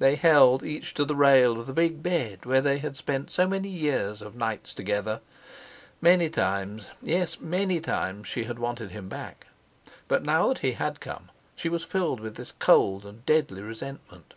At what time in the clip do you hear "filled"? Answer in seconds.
11.84-12.18